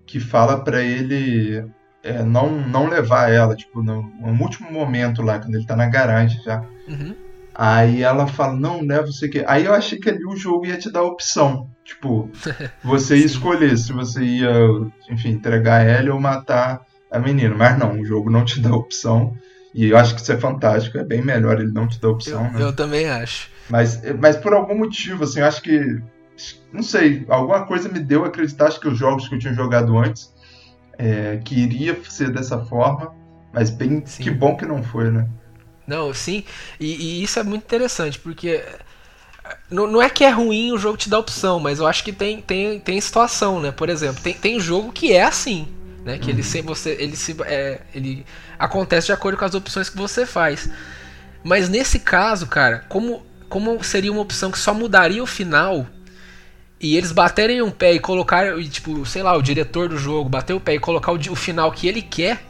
[0.07, 1.63] que fala para ele
[2.01, 5.87] é, não, não levar ela, tipo, no, no, último momento lá, quando ele tá na
[5.87, 6.63] garagem já.
[6.87, 7.13] Uhum.
[7.53, 9.43] Aí ela fala, não, né, você que.
[9.45, 11.69] Aí eu achei que ali o jogo ia te dar a opção.
[11.83, 12.29] Tipo,
[12.83, 14.51] você ia escolher se você ia,
[15.09, 17.53] enfim, entregar ela ou matar a menina.
[17.55, 19.35] Mas não, o jogo não te dá a opção.
[19.73, 22.11] E eu acho que isso é fantástico, é bem melhor ele não te dar a
[22.11, 22.45] opção.
[22.45, 22.63] Eu, né?
[22.63, 23.49] eu também acho.
[23.69, 26.01] Mas, mas por algum motivo, assim, eu acho que
[26.71, 29.53] não sei, alguma coisa me deu a acreditar, acho que os jogos que eu tinha
[29.53, 30.33] jogado antes,
[30.97, 33.13] é, que iria ser dessa forma,
[33.53, 34.23] mas bem, sim.
[34.23, 35.27] que bom que não foi, né?
[35.85, 36.43] Não, sim,
[36.79, 38.63] e, e isso é muito interessante, porque
[39.69, 42.11] não, não, é que é ruim o jogo te dar opção, mas eu acho que
[42.11, 43.71] tem, tem, tem situação, né?
[43.71, 45.67] Por exemplo, tem, tem jogo que é assim,
[46.03, 46.17] né?
[46.17, 46.29] Que uhum.
[46.31, 48.25] ele, se, você, ele, se, é, ele
[48.59, 50.69] acontece de acordo com as opções que você faz.
[51.43, 55.87] Mas nesse caso, cara, como, como seria uma opção que só mudaria o final,
[56.79, 60.53] e eles baterem um pé e colocar, tipo, sei lá, o diretor do jogo bater
[60.53, 62.43] o pé e colocar o, o final que ele quer,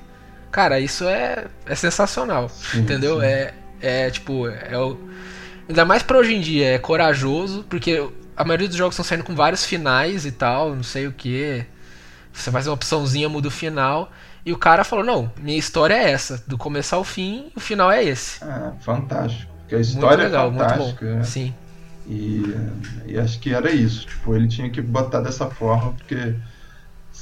[0.51, 2.49] cara, isso é, é sensacional.
[2.49, 3.19] Sim, entendeu?
[3.19, 3.25] Sim.
[3.25, 4.97] É, é tipo, é o.
[5.69, 9.23] Ainda mais pra hoje em dia, é corajoso, porque a maioria dos jogos estão saindo
[9.23, 11.65] com vários finais e tal, não sei o que.
[12.31, 14.11] Você faz uma opçãozinha, muda o final.
[14.45, 17.91] E o cara falou: não, minha história é essa, do começo ao fim, o final
[17.91, 18.43] é esse.
[18.43, 19.51] Ah, fantástico.
[19.59, 21.05] Porque a história muito legal, é fantástica.
[21.05, 21.23] Muito bom.
[21.23, 21.53] Sim.
[22.07, 22.55] E,
[23.05, 24.07] e, acho que era isso.
[24.07, 26.35] Tipo, ele tinha que botar dessa forma, porque.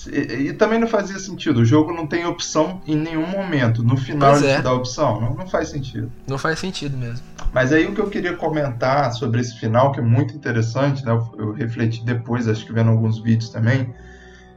[0.07, 1.61] E, e, também não fazia sentido.
[1.61, 3.81] O jogo não tem opção em nenhum momento.
[3.81, 4.57] No final pois ele é.
[4.57, 5.19] te dá opção.
[5.19, 6.11] Não, não faz sentido.
[6.27, 7.25] Não faz sentido mesmo.
[7.51, 11.11] Mas aí o que eu queria comentar sobre esse final, que é muito interessante, né?
[11.11, 13.91] Eu, eu refleti depois, acho que vendo alguns vídeos também,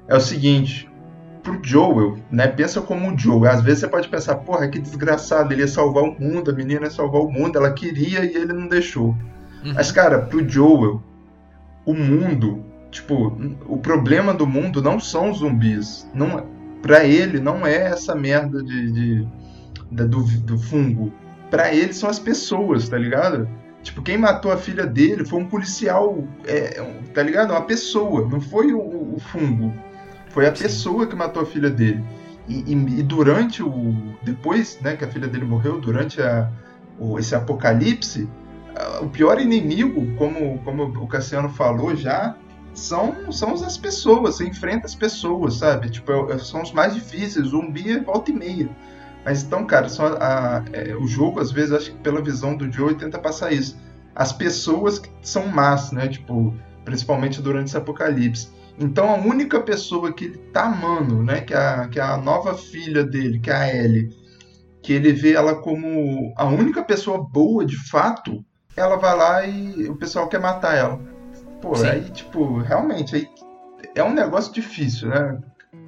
[0.07, 0.87] é o seguinte.
[1.43, 2.49] Pro Joel, né?
[2.49, 3.51] Pensa como o Joel.
[3.51, 6.85] Às vezes você pode pensar, porra, que desgraçado, ele ia salvar o mundo, a menina
[6.85, 9.17] ia salvar o mundo, ela queria e ele não deixou.
[9.65, 9.75] Uhum.
[9.75, 11.03] Mas, cara, pro Joel,
[11.85, 16.09] o mundo, tipo, o problema do mundo não são os zumbis.
[16.15, 16.47] Não,
[16.83, 19.29] pra ele, não é essa merda de, de,
[19.91, 21.13] de do, do fungo.
[21.51, 23.49] Pra ele são as pessoas, tá ligado?
[23.83, 26.83] Tipo, quem matou a filha dele foi um policial, é,
[27.15, 27.53] tá ligado?
[27.53, 29.73] Uma pessoa, não foi o, o fungo.
[30.31, 30.65] Foi a Sim.
[30.65, 32.05] pessoa que matou a filha dele.
[32.47, 33.95] E, e, e, durante o.
[34.23, 36.51] Depois né, que a filha dele morreu, durante a,
[36.99, 38.29] o, esse apocalipse,
[39.03, 42.37] o pior inimigo, como, como o Cassiano falou já,
[42.79, 45.91] são, são as pessoas, você enfrenta as pessoas, sabe?
[45.91, 48.71] Tipo, é, é, são os mais difíceis, zumbi é volta e meia.
[49.25, 52.71] Mas então, cara, só a, é, o jogo, às vezes, acho que pela visão do
[52.71, 53.77] Joe, tenta passar isso.
[54.15, 56.09] As pessoas que são más, né?
[56.09, 56.55] Tipo,
[56.85, 58.49] principalmente durante esse apocalipse.
[58.79, 61.41] Então, a única pessoa que ele tá amando, né?
[61.41, 64.09] Que é a, que é a nova filha dele, que é a Ellie,
[64.83, 68.45] que ele vê ela como a única pessoa boa de fato,
[68.79, 71.01] ela vai lá e o pessoal quer matar ela.
[71.61, 71.89] Pô, Sim.
[71.89, 73.29] aí, tipo, realmente, aí
[73.95, 75.39] é um negócio difícil, né?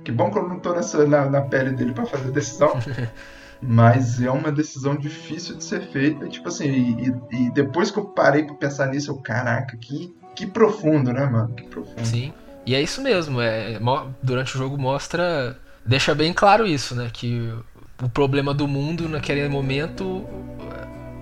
[0.04, 2.72] Que bom que eu não tô nessa, na, na pele dele pra fazer decisão.
[3.62, 6.26] Mas é uma decisão difícil de ser feita.
[6.28, 10.46] Tipo assim, e, e- depois que eu parei pra pensar nisso, eu, caraca, que, que
[10.46, 11.54] profundo, né, mano?
[11.54, 12.04] Que profundo.
[12.04, 12.32] Sim.
[12.64, 13.78] E é isso mesmo, é,
[14.22, 15.56] durante o jogo mostra.
[15.84, 17.10] Deixa bem claro isso, né?
[17.12, 17.52] Que
[18.02, 20.24] o problema do mundo naquele momento.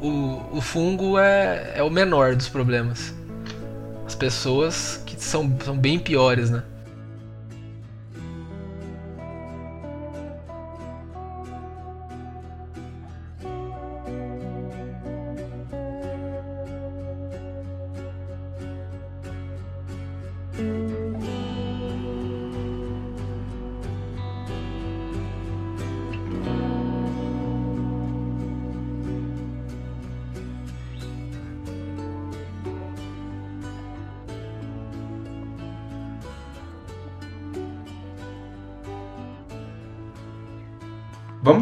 [0.00, 3.14] O, o fungo é, é o menor dos problemas.
[4.06, 6.62] As pessoas que são, são bem piores, né?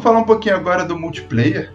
[0.06, 1.72] Falar um pouquinho agora do multiplayer.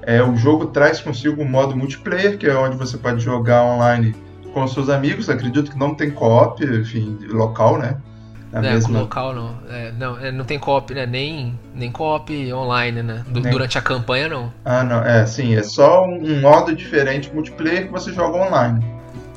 [0.00, 4.16] É, o jogo traz consigo um modo multiplayer, que é onde você pode jogar online
[4.54, 5.28] com seus amigos.
[5.28, 7.98] Acredito que não tem co-op, enfim, local, né?
[8.50, 9.54] Na É, mesma- local não.
[9.68, 11.04] É, não, é, não tem co-op, né?
[11.04, 13.22] Nem, nem co-op online, né?
[13.28, 14.50] Du- Nem- Durante a campanha não.
[14.64, 18.82] Ah, não, é, sim, é só um modo diferente multiplayer que você joga online.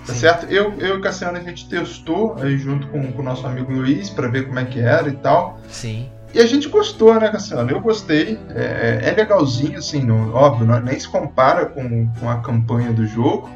[0.06, 0.20] Tá Sim.
[0.20, 0.46] certo?
[0.50, 3.74] Eu, eu e o Cassiano a gente testou aí junto com com o nosso amigo
[3.74, 5.60] Luiz pra ver como é que era e tal.
[5.68, 6.08] Sim.
[6.34, 7.72] E a gente gostou, né, Cassiano?
[7.72, 8.40] Eu gostei.
[8.50, 13.06] É, é legalzinho, assim, não- óbvio, não, nem se compara com, com a campanha do
[13.08, 13.50] jogo.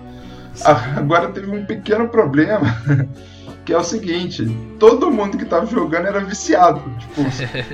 [0.66, 2.76] Ah, Agora teve um pequeno problema,
[3.66, 4.46] que é o seguinte:
[4.80, 6.82] todo mundo que tava jogando era viciado.
[6.98, 7.22] Tipo,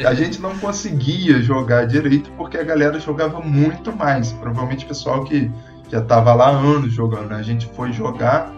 [0.08, 4.32] a gente não conseguia jogar direito porque a galera jogava muito mais.
[4.34, 5.50] Provavelmente o pessoal que
[5.90, 7.30] já tava lá há anos jogando.
[7.30, 7.36] né?
[7.38, 8.52] A gente foi jogar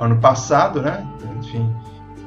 [0.00, 1.04] ano passado, né?
[1.38, 1.70] Enfim.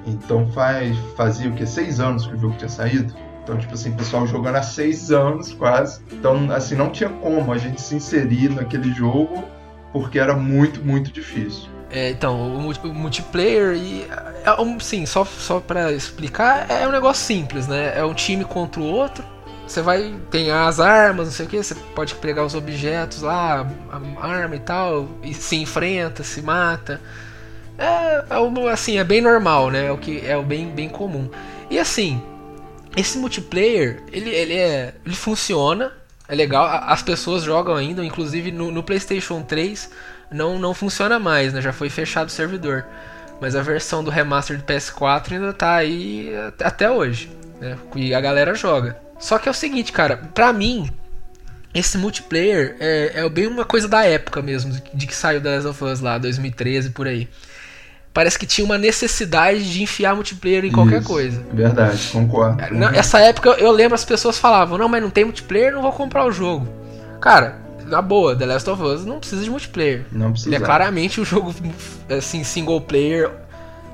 [0.05, 1.65] Então faz, fazia o que?
[1.65, 3.13] Seis anos que o jogo tinha saído.
[3.47, 6.01] Então, tipo assim, pessoal jogando há seis anos quase.
[6.11, 9.41] Então, assim, não tinha como a gente se inserir naquele jogo
[9.93, 11.69] porque era muito, muito difícil.
[11.89, 14.05] É, então, o, multi- o multiplayer e.
[14.43, 17.97] É um, sim, só, só pra explicar, é um negócio simples, né?
[17.97, 19.23] É um time contra o outro.
[19.65, 20.13] Você vai.
[20.29, 23.65] Tem as armas, não sei o que, você pode pegar os objetos lá,
[24.19, 26.99] a arma e tal, e se enfrenta, se mata.
[27.77, 29.85] É, é assim, é bem normal, né?
[29.85, 31.29] É o que é o bem, bem comum.
[31.69, 32.21] E assim,
[32.97, 35.93] esse multiplayer, ele, ele, é, ele funciona,
[36.27, 39.89] é legal, as pessoas jogam ainda, inclusive no, no PlayStation 3
[40.31, 41.61] não, não funciona mais, né?
[41.61, 42.85] Já foi fechado o servidor.
[43.39, 47.31] Mas a versão do remaster do PS4 ainda tá aí at- até hoje,
[47.61, 47.77] né?
[47.95, 48.97] E a galera joga.
[49.19, 50.89] Só que é o seguinte, cara, pra mim,
[51.73, 55.55] esse multiplayer é, é bem uma coisa da época mesmo, de, de que saiu The
[55.55, 57.29] Last of Us lá, 2013 por aí.
[58.17, 61.45] Parece que tinha uma necessidade de enfiar multiplayer em qualquer Isso, coisa.
[61.53, 62.73] Verdade, concordo.
[62.73, 65.91] Não, essa época eu lembro as pessoas falavam, não, mas não tem multiplayer, não vou
[65.91, 66.67] comprar o jogo.
[67.21, 70.07] Cara, na boa, The Last of Us não precisa de multiplayer.
[70.11, 70.49] Não precisa.
[70.49, 71.53] Ele é claramente um jogo
[72.09, 73.29] assim, single player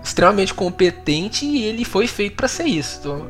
[0.01, 2.99] extremamente competente e ele foi feito pra ser isso.
[3.01, 3.27] Então,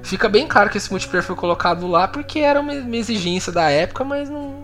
[0.00, 3.68] fica bem claro que esse multiplayer foi colocado lá porque era uma, uma exigência da
[3.68, 4.54] época, mas não,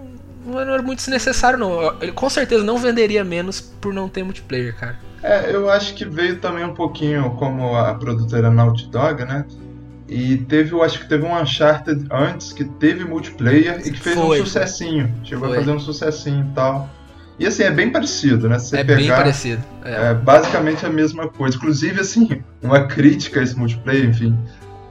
[0.46, 2.00] não era muito desnecessário não.
[2.00, 5.04] Ele com certeza não venderia menos por não ter multiplayer, cara.
[5.26, 9.44] É, eu acho que veio também um pouquinho como a produtora Naughty Dog, né?
[10.08, 14.16] E teve, eu acho que teve um Uncharted antes que teve multiplayer e que fez
[14.16, 15.12] Foi, um sucessinho.
[15.24, 15.56] Chegou Foi.
[15.56, 16.88] a fazer um sucessinho e tal.
[17.40, 18.60] E assim, é bem parecido, né?
[18.60, 19.62] Se você é pegar, bem parecido.
[19.84, 20.10] É.
[20.10, 21.56] É basicamente a mesma coisa.
[21.56, 24.38] Inclusive, assim, uma crítica a esse multiplayer, enfim,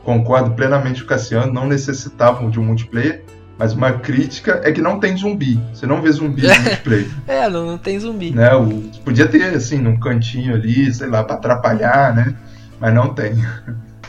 [0.03, 3.23] concordo plenamente com o Cassiano, não necessitavam de um multiplayer,
[3.57, 5.59] mas uma crítica é que não tem zumbi.
[5.73, 7.07] Você não vê zumbi no multiplayer.
[7.27, 8.31] É, não, não tem zumbi.
[8.31, 8.53] né?
[8.55, 12.35] O, podia ter, assim, num cantinho ali, sei lá, pra atrapalhar, né?
[12.79, 13.33] Mas não tem.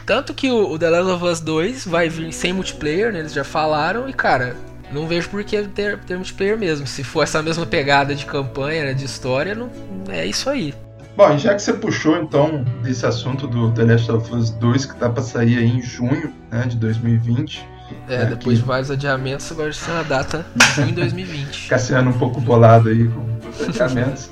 [0.04, 3.20] Tanto que o, o The Last of Us 2 vai vir sem multiplayer, né?
[3.20, 4.56] Eles já falaram, e cara,
[4.92, 6.86] não vejo por que ter, ter multiplayer mesmo.
[6.86, 9.70] Se for essa mesma pegada de campanha, né, de história, não,
[10.08, 10.74] é isso aí.
[11.16, 14.86] Bom, e já que você puxou, então, desse assunto do The Last of Us 2,
[14.86, 17.66] que tá pra sair aí em junho, né, de 2020,
[18.08, 21.68] É, É, depois de vários adiamentos, agora está na data de junho de 2020.
[21.70, 24.30] Cassiano um pouco bolado aí com os adiamentos.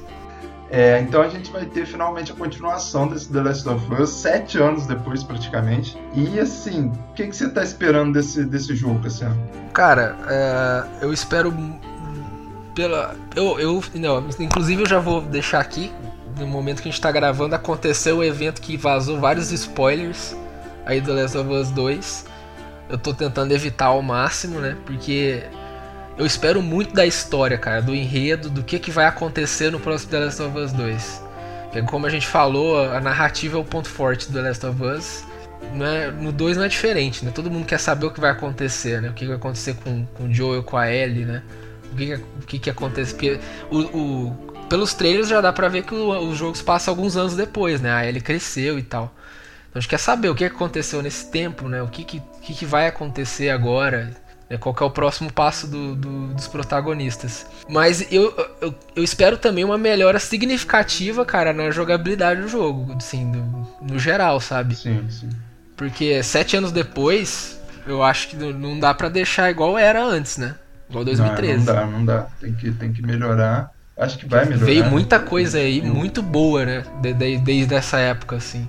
[0.70, 4.58] É, então a gente vai ter finalmente a continuação desse The Last of Us, sete
[4.58, 5.96] anos depois praticamente.
[6.14, 9.36] E assim, o que, que você tá esperando desse, desse jogo, Cassiano?
[9.72, 11.54] Cara, é, eu espero
[12.74, 13.14] pela.
[13.36, 13.84] Eu, eu.
[13.94, 15.92] Não, inclusive eu já vou deixar aqui.
[16.38, 20.36] No momento que a gente tá gravando, aconteceu o evento que vazou vários spoilers
[20.84, 22.26] aí do Last of Us 2.
[22.88, 24.76] Eu tô tentando evitar ao máximo, né?
[24.84, 25.42] Porque
[26.16, 30.10] eu espero muito da história, cara, do enredo, do que, que vai acontecer no próximo
[30.10, 31.22] The Last of Us 2.
[31.64, 34.82] Porque como a gente falou, a narrativa é o ponto forte do The Last of
[34.82, 35.24] Us.
[35.80, 37.32] É, no 2 não é diferente, né?
[37.34, 39.08] Todo mundo quer saber o que vai acontecer, né?
[39.10, 41.42] O que vai acontecer com, com o Joel, com a Ellie, né?
[41.92, 43.12] O que, que, que acontece.
[43.12, 44.36] Porque o, o,
[44.68, 47.80] pelos trailers já dá pra ver que o, o jogo se passa alguns anos depois,
[47.80, 47.90] né?
[47.90, 49.12] A Ellie cresceu e tal.
[49.74, 51.82] Então a gente quer saber o que aconteceu nesse tempo, né?
[51.82, 54.12] O que, que, que vai acontecer agora.
[54.48, 54.56] Né?
[54.56, 57.44] Qual é o próximo passo do, do, dos protagonistas.
[57.68, 63.24] Mas eu, eu, eu, espero também uma melhora significativa, cara, na jogabilidade do jogo, assim,
[63.24, 64.76] no, no geral, sabe?
[64.76, 65.28] Sim, sim.
[65.76, 70.54] Porque sete anos depois, eu acho que não dá para deixar igual era antes, né?
[70.88, 71.66] Igual 2013.
[71.66, 72.26] Não, não dá, não dá.
[72.40, 73.72] Tem que, tem que melhorar.
[73.96, 74.66] Acho que vai melhorar.
[74.66, 76.84] Veio muita coisa aí, muito boa, né?
[77.02, 78.68] Desde, desde essa época, assim.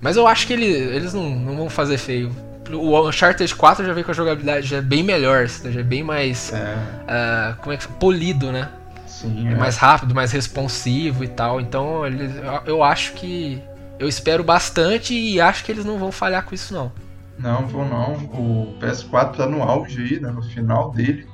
[0.00, 2.34] Mas eu acho que ele, eles não, não vão fazer feio.
[2.72, 6.02] O Uncharted 4 já veio com a jogabilidade já é bem melhor, já é bem
[6.02, 6.52] mais.
[6.52, 6.74] É.
[6.74, 8.68] Uh, como é que Polido, né?
[9.06, 9.48] Sim.
[9.48, 11.60] É, é, mais rápido, mais responsivo e tal.
[11.60, 12.32] Então eles,
[12.66, 13.62] eu acho que.
[13.98, 16.92] Eu espero bastante e acho que eles não vão falhar com isso, não.
[17.38, 18.14] Não, vou não.
[18.14, 20.30] O PS4 tá no auge aí, né?
[20.30, 21.26] No final dele.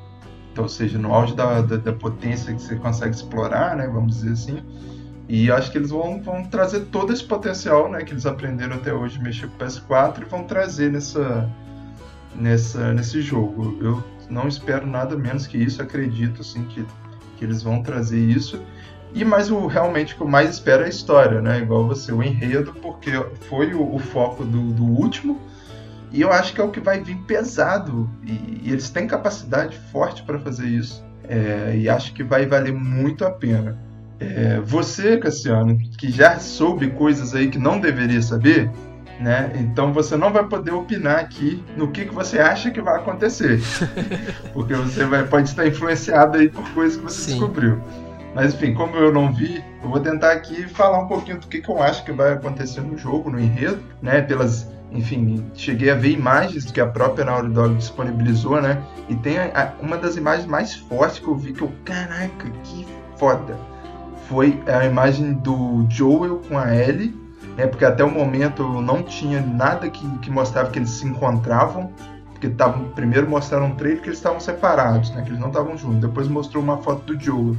[0.53, 3.89] Então, ou seja, no auge da, da, da potência que você consegue explorar, né?
[3.89, 4.63] Vamos dizer assim.
[5.29, 8.93] E acho que eles vão, vão trazer todo esse potencial né, que eles aprenderam até
[8.93, 11.49] hoje mexer com o PS4 e vão trazer nessa,
[12.35, 13.79] nessa, nesse jogo.
[13.81, 16.85] Eu não espero nada menos que isso, acredito assim, que,
[17.37, 18.61] que eles vão trazer isso.
[19.15, 21.61] E mas o realmente que eu mais espero é a história, né?
[21.61, 23.11] Igual você, o enredo, porque
[23.49, 25.39] foi o, o foco do, do, último.
[26.11, 28.09] E eu acho que é o que vai vir pesado.
[28.25, 31.05] E, e eles têm capacidade forte para fazer isso.
[31.29, 33.79] É, e acho que vai valer muito a pena.
[34.23, 38.71] É, você, Cassiano, que já soube coisas aí que não deveria saber,
[39.21, 39.53] né?
[39.57, 43.61] Então você não vai poder opinar aqui no que, que você acha que vai acontecer.
[44.55, 47.31] Porque você vai, pode estar influenciado aí por coisas que você Sim.
[47.33, 47.81] descobriu.
[48.35, 51.61] Mas enfim, como eu não vi, eu vou tentar aqui falar um pouquinho do que,
[51.61, 54.23] que eu acho que vai acontecer no jogo, no enredo, né?
[54.23, 54.71] Pelas.
[54.91, 58.83] Enfim, cheguei a ver imagens que a própria Naughty Dog disponibilizou, né?
[59.09, 62.87] E tem a, uma das imagens mais fortes que eu vi que eu, caraca, que
[63.17, 63.72] foda
[64.33, 67.15] foi a imagem do Joel com a Ellie,
[67.55, 71.93] né, porque até o momento não tinha nada que, que mostrava que eles se encontravam,
[72.31, 75.77] porque tavam, primeiro mostraram um trailer que eles estavam separados, né, que eles não estavam
[75.77, 77.55] juntos, depois mostrou uma foto do Joel,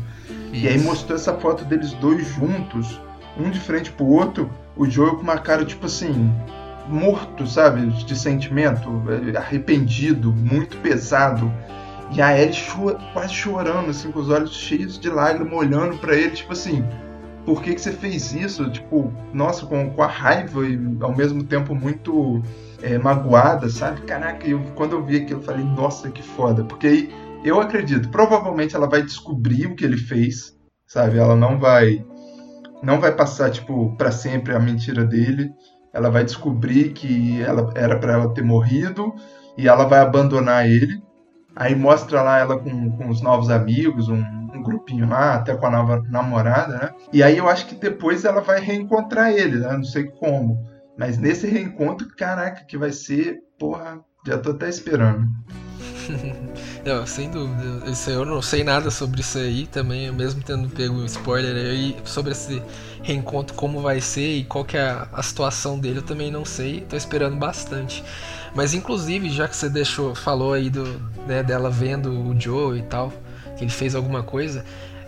[0.52, 0.66] Isso.
[0.66, 3.00] e aí mostrou essa foto deles dois juntos,
[3.38, 6.34] um de frente pro outro, o Joel com uma cara tipo assim,
[6.90, 8.90] morto, sabe, de sentimento,
[9.32, 11.54] é, arrependido, muito pesado,
[12.16, 16.16] e a Ellie cho quase chorando, assim, com os olhos cheios de lágrimas, olhando para
[16.16, 16.86] ele, tipo assim,
[17.44, 18.70] por que, que você fez isso?
[18.70, 22.42] Tipo, nossa, com, com a raiva e ao mesmo tempo muito
[22.82, 24.02] é, magoada, sabe?
[24.02, 26.64] Caraca, eu, quando eu vi aquilo, eu falei, nossa, que foda.
[26.64, 27.10] Porque aí
[27.44, 31.18] eu acredito, provavelmente ela vai descobrir o que ele fez, sabe?
[31.18, 32.06] Ela não vai.
[32.84, 35.52] Não vai passar, tipo, para sempre a mentira dele.
[35.92, 39.14] Ela vai descobrir que ela era para ela ter morrido
[39.58, 41.03] e ela vai abandonar ele
[41.56, 45.66] Aí mostra lá ela com, com os novos amigos, um, um, grupinho lá, até com
[45.66, 46.90] a nova namorada, né?
[47.12, 49.74] E aí eu acho que depois ela vai reencontrar ele, né?
[49.74, 50.58] Não sei como.
[50.98, 55.28] Mas nesse reencontro, caraca, que vai ser, porra, já tô até esperando.
[56.86, 57.90] não, sem dúvida.
[57.90, 61.96] Isso, eu não sei nada sobre isso aí também, mesmo tendo pego o spoiler aí
[62.04, 62.62] sobre esse
[63.02, 66.46] reencontro, como vai ser e qual que é a, a situação dele, eu também não
[66.46, 66.82] sei.
[66.82, 68.04] Tô esperando bastante.
[68.56, 70.84] Mas inclusive, já que você deixou, falou aí do,
[71.28, 73.12] né, dela vendo o Joe e tal,
[73.58, 74.64] que ele fez alguma coisa,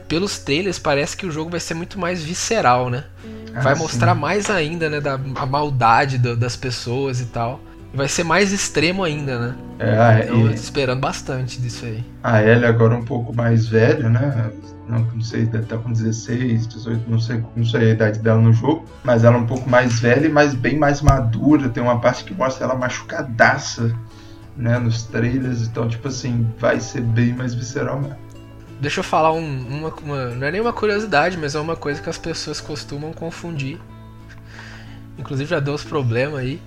[0.07, 3.05] pelos trailers parece que o jogo vai ser muito mais visceral, né?
[3.53, 7.59] Ah, vai mostrar mais ainda, né, da a maldade do, das pessoas e tal.
[7.95, 9.55] E vai ser mais extremo ainda, né?
[9.79, 10.53] É, eu e...
[10.53, 12.03] esperando bastante disso aí.
[12.21, 14.51] A Ellie agora um pouco mais velha, né?
[14.85, 18.41] não, não sei, deve estar com 16, 18, não sei, não sei a idade dela
[18.41, 21.69] no jogo, mas ela é um pouco mais velha, mas bem mais madura.
[21.69, 23.95] Tem uma parte que mostra ela machucadaça,
[24.57, 25.61] né, nos trailers.
[25.61, 28.17] Então, tipo assim, vai ser bem mais visceral mesmo.
[28.81, 32.01] Deixa eu falar um, uma, uma, Não é nem uma curiosidade, mas é uma coisa
[32.01, 33.79] que as pessoas costumam confundir.
[35.17, 36.59] Inclusive já deu uns problemas aí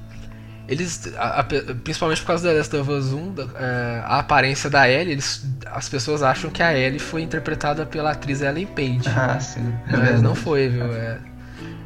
[0.69, 4.69] eles, a, a, principalmente por causa da Last of Us 1, da, é, a aparência
[4.69, 9.09] da Ellie, eles, as pessoas acham que a Ellie foi interpretada pela atriz Ellen Page.
[9.09, 9.73] Ah, sim.
[9.91, 10.85] Mas não foi, viu?
[10.93, 11.19] É,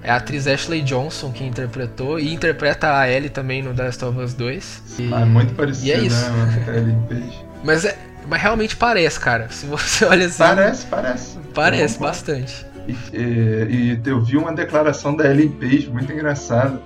[0.02, 4.04] é, a atriz Ashley Johnson que interpretou e interpreta a Ellie também no The Last
[4.04, 4.82] of Us 2.
[4.98, 6.30] E, é muito parecido, e é isso.
[6.30, 7.46] né, a Ellen Page.
[7.62, 9.48] Mas, é, mas realmente parece, cara.
[9.48, 10.38] Se você olha assim.
[10.38, 11.38] Parece, parece.
[11.54, 12.66] Parece bastante.
[12.88, 16.80] E, e, e eu vi uma declaração da Ellen Page muito engraçada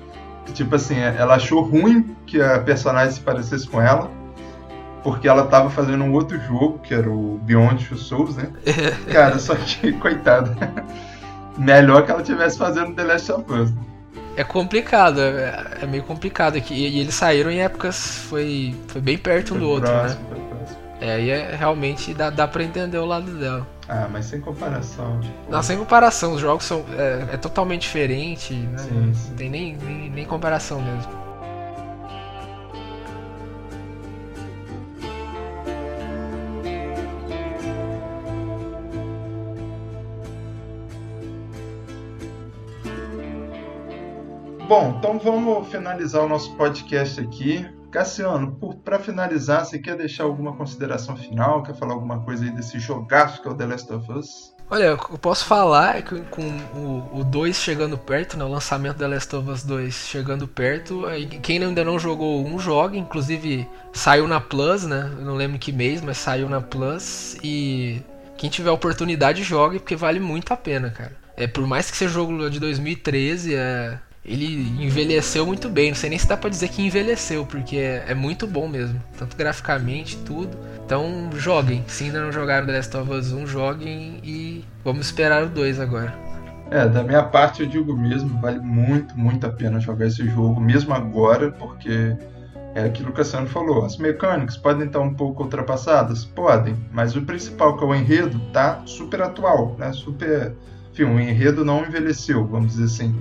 [0.52, 4.10] tipo assim, ela achou ruim que a personagem se parecesse com ela,
[5.02, 8.50] porque ela tava fazendo um outro jogo, que era o Beyond Two Souls, né?
[9.12, 10.56] Cara, só que, coitada.
[11.56, 13.72] Melhor que ela tivesse fazendo The Last of Us.
[14.36, 16.74] É complicado, é, é meio complicado aqui.
[16.74, 18.18] E, eles saíram em épocas.
[18.28, 20.46] Foi, foi bem perto um do outro, próximo, né?
[21.00, 23.66] É, aí é, realmente dá, dá pra entender o lado dela.
[23.88, 25.20] Ah, mas sem comparação.
[25.20, 25.50] Tipo...
[25.50, 26.84] Não, sem comparação, os jogos são.
[26.98, 28.78] É, é totalmente diferente, né?
[28.78, 29.28] Sim, sim.
[29.30, 31.26] Não tem nem, nem, nem comparação mesmo.
[44.68, 47.64] Bom, então vamos finalizar o nosso podcast aqui.
[47.90, 51.62] Cassiano, para finalizar, você quer deixar alguma consideração final?
[51.62, 54.56] Quer falar alguma coisa aí desse jogaço que é o The Last of Us?
[54.68, 56.42] Olha, eu posso falar que com
[57.12, 61.04] o 2 chegando perto, né, o lançamento da Last of Us 2 chegando perto,
[61.40, 65.08] quem ainda não jogou um, joga, inclusive saiu na Plus, né?
[65.20, 68.02] Não lembro que mês, mas saiu na Plus e
[68.36, 71.16] quem tiver oportunidade jogue porque vale muito a pena, cara.
[71.36, 75.90] É, por mais que seja jogo de 2013, é, ele envelheceu muito bem.
[75.90, 79.00] Não sei nem se dá pra dizer que envelheceu, porque é, é muito bom mesmo.
[79.16, 80.58] Tanto graficamente, tudo.
[80.84, 81.84] Então joguem.
[81.86, 85.78] Se ainda não jogaram The Last of Us 1, joguem e vamos esperar o 2
[85.78, 86.12] agora.
[86.70, 90.60] É, da minha parte eu digo mesmo, vale muito, muito a pena jogar esse jogo,
[90.60, 92.16] mesmo agora, porque
[92.74, 93.84] é aquilo que o Cassiano falou.
[93.84, 96.24] As mecânicas podem estar um pouco ultrapassadas?
[96.24, 99.92] Podem, mas o principal, que é o enredo, tá super atual, né?
[99.92, 100.52] Super.
[100.92, 103.14] Enfim, o enredo não envelheceu, vamos dizer assim.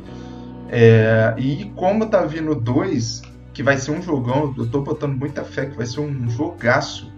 [0.70, 3.22] É, e como tá vindo dois,
[3.53, 7.13] que vai ser um jogão, eu tô botando muita fé que vai ser um jogaço,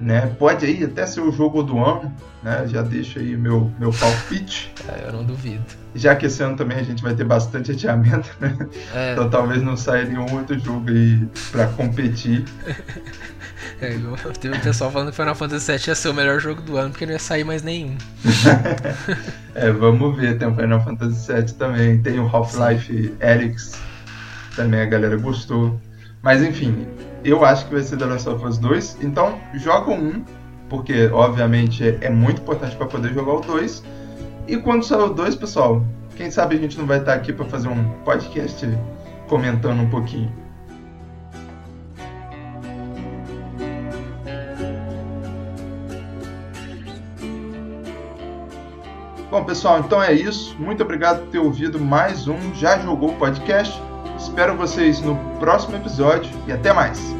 [0.00, 0.34] né?
[0.38, 2.66] Pode aí até ser o jogo do ano, né?
[2.66, 4.72] Já deixa aí meu, meu palpite.
[4.88, 5.62] É, eu não duvido.
[5.94, 8.56] Já que esse ano também a gente vai ter bastante adiamento, né?
[8.94, 9.12] É.
[9.12, 12.44] Então talvez não saia nenhum outro jogo aí pra competir.
[13.80, 13.96] É,
[14.38, 16.90] teve um pessoal falando que Final Fantasy VII ia ser o melhor jogo do ano
[16.90, 17.96] porque não ia sair mais nenhum.
[19.54, 20.38] é, vamos ver.
[20.38, 22.02] Tem o Final Fantasy VII também.
[22.02, 23.78] Tem o Half-Life Alyx.
[24.56, 25.80] Também a galera gostou.
[26.22, 26.86] Mas enfim,
[27.24, 28.98] eu acho que vai ser The Last of Us 2.
[29.02, 30.24] Então, joga um,
[30.68, 33.82] porque obviamente é, muito importante para poder jogar o 2.
[34.48, 35.84] E quando sair o 2, pessoal,
[36.16, 38.66] quem sabe a gente não vai estar aqui para fazer um podcast
[39.28, 40.32] comentando um pouquinho.
[49.30, 50.56] Bom, pessoal, então é isso.
[50.58, 53.80] Muito obrigado por ter ouvido mais um Já Jogou Podcast.
[54.30, 57.19] Espero vocês no próximo episódio e até mais.